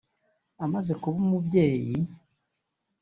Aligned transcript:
amaze 0.65 0.91
kuba 1.01 1.17
umubyeyi 1.25 1.95